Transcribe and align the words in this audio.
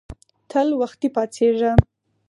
تل 0.49 0.67
وختي 0.81 1.07
پاڅیږه 1.15 1.71